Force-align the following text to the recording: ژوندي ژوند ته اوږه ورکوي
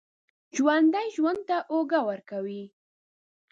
ژوندي 0.55 1.05
ژوند 1.15 1.41
ته 1.49 1.57
اوږه 1.73 1.99
ورکوي 2.09 2.63